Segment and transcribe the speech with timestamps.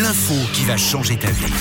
[0.00, 1.52] L'info qui va changer ta vie.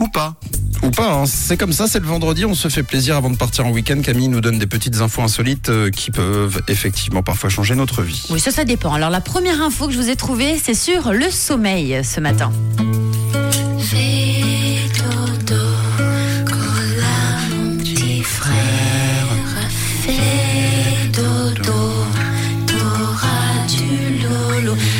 [0.00, 0.34] Ou pas.
[0.82, 1.24] Ou pas, hein.
[1.26, 4.00] c'est comme ça, c'est le vendredi, on se fait plaisir avant de partir en week-end.
[4.02, 8.26] Camille nous donne des petites infos insolites euh, qui peuvent effectivement parfois changer notre vie.
[8.30, 8.92] Oui, ça, ça dépend.
[8.92, 12.52] Alors, la première info que je vous ai trouvée, c'est sur le sommeil ce matin.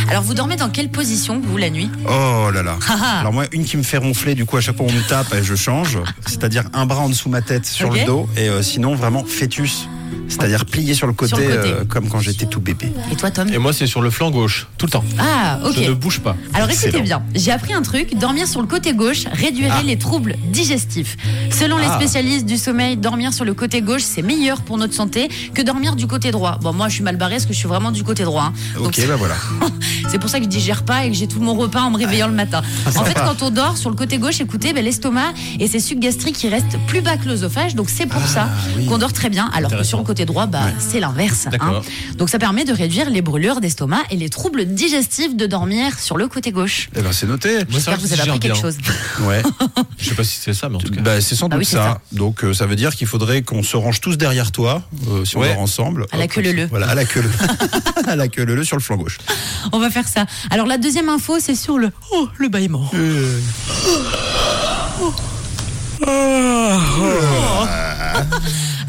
[0.08, 2.76] Alors, vous dormez dans quelle position, vous, la nuit Oh là là.
[2.88, 3.20] Ah ah.
[3.20, 5.34] Alors moi, une qui me fait ronfler, du coup à chaque fois on me tape
[5.34, 5.98] et je change.
[6.26, 9.24] C'est-à-dire un bras en dessous de ma tête sur le dos et euh, sinon vraiment
[9.24, 9.88] fœtus.
[10.28, 11.68] C'est-à-dire plié sur le côté, Sur le côté.
[11.68, 12.86] euh, comme quand j'étais tout bébé.
[13.10, 15.04] Et toi, Tom Et moi, c'est sur le flanc gauche, tout le temps.
[15.18, 15.74] Ah, ok.
[15.76, 16.36] Je ne bouge pas.
[16.54, 20.36] Alors écoutez bien, j'ai appris un truc, dormir sur le côté gauche réduirait les troubles
[20.52, 21.16] digestifs.
[21.58, 21.96] Selon les Ah.
[21.96, 25.96] spécialistes du sommeil, dormir sur le côté gauche, c'est meilleur pour notre santé que dormir
[25.96, 26.58] du côté droit.
[26.60, 28.44] Bon, moi je suis mal barré parce que je suis vraiment du côté droit.
[28.44, 28.52] hein.
[28.76, 29.34] Donc, Ok, bah voilà.
[30.10, 31.96] c'est pour ça que je digère pas et que j'ai tout mon repas en me
[31.98, 32.62] réveillant le matin.
[32.96, 35.98] En fait, quand on dort sur le côté gauche, écoutez, ben, l'estomac et ses sucs
[36.00, 38.86] gastriques qui restent plus bas que l'œsophage, donc c'est pour ça oui.
[38.86, 41.46] qu'on dort très bien, alors que sur le côté droit, bah, c'est l'inverse.
[41.50, 41.82] D'accord.
[42.18, 46.16] Donc ça permet de réduire les brûlures d'estomac et les troubles digestifs de dormir sur
[46.16, 46.88] le côté gauche.
[46.96, 47.58] Eh ben c'est noté.
[47.70, 48.76] J'espère que vous avez appris quelque chose.
[49.22, 49.42] Ouais.
[49.98, 51.00] Je sais pas si c'est ça, mais en tout cas.
[51.00, 51.84] Bah, c'est sans Bah doute oui, c'est ça.
[51.84, 52.00] ça.
[52.12, 55.36] Donc euh, ça veut dire qu'il faudrait qu'on se range tous derrière toi, euh, si
[55.36, 56.06] on dort ensemble.
[56.12, 56.66] À la queue leu-leu.
[56.70, 57.30] Voilà, à la queue leu.
[58.06, 59.18] à la queue leu sur le flanc gauche.
[59.72, 60.26] On va faire ça.
[60.50, 62.90] Alors la deuxième info, c'est sur le oh le bâillement.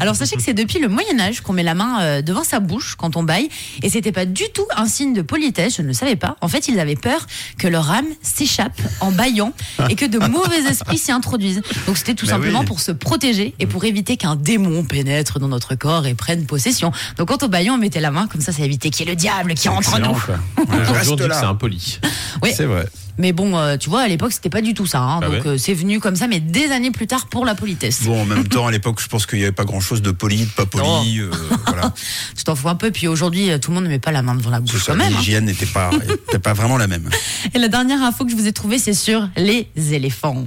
[0.08, 2.60] Alors sachez que c'est depuis le Moyen Âge qu'on met la main euh, devant sa
[2.60, 3.50] bouche quand on baille
[3.82, 6.38] et c'était pas du tout un signe de politesse, je ne le savais pas.
[6.40, 7.26] En fait, ils avaient peur
[7.58, 9.52] que leur âme s'échappe en baillant
[9.90, 11.60] et que de mauvais esprits s'y introduisent.
[11.86, 12.64] Donc c'était tout Mais simplement oui.
[12.64, 16.90] pour se protéger et pour éviter qu'un démon pénètre dans notre corps et prenne possession.
[17.18, 19.12] Donc quand on baillait, on mettait la main comme ça, ça évitait qu'il y ait
[19.12, 20.14] le diable qui rentre en nous.
[20.18, 20.36] quoi.
[20.68, 21.38] Ouais, reste là.
[21.38, 21.98] c'est impoli.
[22.42, 22.52] Oui.
[22.56, 22.86] C'est vrai.
[23.18, 25.00] Mais bon, euh, tu vois, à l'époque, c'était pas du tout ça.
[25.00, 25.20] hein.
[25.22, 27.54] Ah donc ouais euh, c'est venu comme ça, mais des années plus tard pour la
[27.54, 28.04] politesse.
[28.04, 30.44] Bon, en même temps, à l'époque, je pense qu'il n'y avait pas grand-chose de poli,
[30.44, 31.18] de pas poli.
[31.20, 31.30] euh,
[31.66, 31.92] voilà.
[32.36, 32.90] Tu t'en fous un peu.
[32.90, 34.98] Puis aujourd'hui, tout le monde ne met pas la main devant la bouche ça, quand
[34.98, 35.12] même.
[35.12, 35.16] hein.
[35.18, 35.90] L'hygiène n'était pas,
[36.42, 37.08] pas vraiment la même.
[37.54, 40.46] Et la dernière info que je vous ai trouvée, c'est sur les éléphants.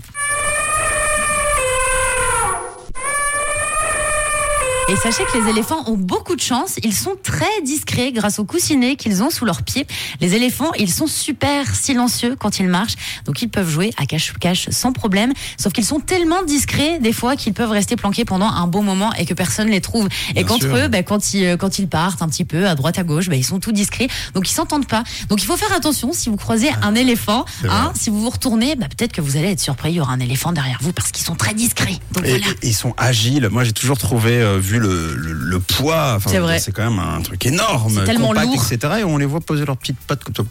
[4.91, 6.75] Et sachez que les éléphants ont beaucoup de chance.
[6.84, 9.88] Ils sont très discrets grâce aux coussinets qu'ils ont sous leurs pieds.
[10.19, 12.96] Les éléphants, ils sont super silencieux quand ils marchent.
[13.24, 15.31] Donc ils peuvent jouer à cache-cache sans problème.
[15.57, 19.13] Sauf qu'ils sont tellement discrets des fois qu'ils peuvent rester planqués pendant un bon moment
[19.13, 20.09] et que personne les trouve.
[20.35, 20.75] et sûr.
[20.75, 23.38] eux, bah, quand, ils, quand ils partent un petit peu à droite à gauche, bah,
[23.38, 24.09] ils sont tout discrets.
[24.34, 25.06] Donc ils s'entendent pas.
[25.30, 27.46] Donc il faut faire attention si vous croisez un éléphant.
[27.63, 29.91] Hein, si vous vous retournez, bah, peut-être que vous allez être surpris.
[29.91, 31.97] Il y aura un éléphant derrière vous parce qu'ils sont très discrets.
[32.12, 32.46] Donc Et, voilà.
[32.62, 33.47] et ils sont agiles.
[33.50, 36.59] Moi, j'ai toujours trouvé, euh, vu le, le, le poids, enfin, C'est vrai.
[36.59, 38.66] c'est quand même un truc énorme, C'est tellement compact, lourd.
[38.72, 38.94] etc.
[39.00, 40.44] Et on les voit poser leurs petites pattes comme ça,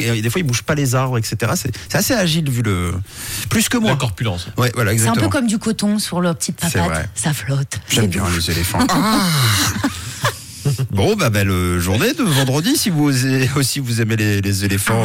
[0.00, 1.52] et des fois, ils bougent pas les arbres, etc.
[1.56, 2.92] C'est c'est assez agile vu le,
[3.50, 3.96] plus que La moi.
[3.96, 4.48] corpulence.
[4.56, 6.90] Ouais, voilà, C'est un peu comme du coton sur leurs petites C'est papates.
[6.90, 7.08] vrai.
[7.14, 7.80] Ça flotte.
[7.88, 8.86] J'aime C'est bien les éléphants.
[10.90, 12.76] Bon, bah, belle journée de vendredi.
[12.76, 15.00] Si vous osez- aussi vous aimez les, les éléphants,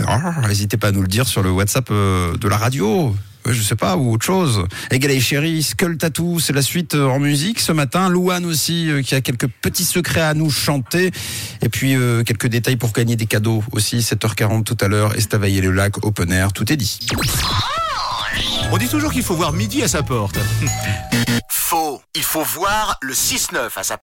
[0.00, 3.14] euh, ah, n'hésitez pas à nous le dire sur le WhatsApp euh, de la radio.
[3.48, 4.64] Euh, Je sais pas, ou autre chose.
[4.90, 8.08] Égalé chérie, Skull Tattoo, c'est la suite euh, en musique ce matin.
[8.08, 11.10] Louane aussi, euh, qui a quelques petits secrets à nous chanter.
[11.62, 13.98] Et puis, euh, quelques détails pour gagner des cadeaux aussi.
[13.98, 15.14] 7h40 tout à l'heure.
[15.16, 16.98] Estavayer le lac, open air, tout est dit.
[18.70, 20.38] On dit toujours qu'il faut voir midi à sa porte.
[21.50, 22.00] Faux.
[22.14, 23.96] Il faut voir le 6-9 à sa